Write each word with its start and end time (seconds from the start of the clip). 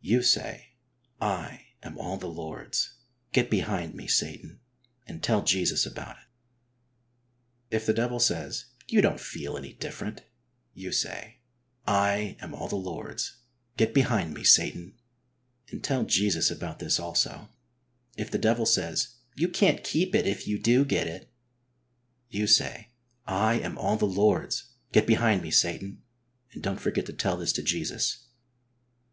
You 0.00 0.24
say: 0.24 0.70
"lam 1.20 1.98
all 1.98 2.16
the 2.16 2.26
Lord's; 2.26 2.94
get 3.32 3.48
behind 3.48 3.94
me, 3.94 4.08
Satan," 4.08 4.58
and 5.06 5.22
tell 5.22 5.44
Jesus 5.44 5.86
about 5.86 6.16
it. 6.16 7.76
If 7.76 7.86
the 7.86 7.94
devil 7.94 8.18
says: 8.18 8.64
"You 8.88 9.00
don't 9.00 9.20
feel 9.20 9.56
any 9.56 9.72
different," 9.74 10.24
you 10.74 10.90
9uy:" 10.90 11.34
I 11.86 12.36
am 12.40 12.56
all 12.56 12.66
the 12.66 12.74
Lord's; 12.74 13.36
get 13.76 13.94
behind 13.94 14.34
me, 14.34 14.42
Satan," 14.42 14.98
and 15.70 15.80
tell 15.84 15.98
HOLINESS: 15.98 16.08
HOW 16.08 16.08
TO 16.08 16.08
GET 16.08 16.08
IT. 16.08 16.08
19 16.08 16.08
Jesus 16.42 16.50
about 16.50 16.78
this 16.80 16.98
also. 16.98 17.48
If 18.16 18.32
the 18.32 18.38
devil 18.38 18.66
says:" 18.66 19.14
You 19.36 19.48
can^t 19.48 19.84
keep 19.84 20.12
it 20.12 20.26
if 20.26 20.48
you 20.48 20.58
do 20.58 20.84
get 20.84 21.06
it,*^ 21.06 21.28
you 22.28 22.48
say:'' 22.48 22.88
I 23.26 23.60
am 23.60 23.78
all 23.78 23.96
the 23.96 24.06
Lord's; 24.06 24.72
get 24.90 25.06
behind 25.06 25.40
me, 25.42 25.52
Satan," 25.52 26.02
and 26.52 26.64
don't 26.64 26.80
forget 26.80 27.06
to 27.06 27.12
tell 27.12 27.36
this 27.36 27.52
to 27.52 27.62
Jesus. 27.62 28.24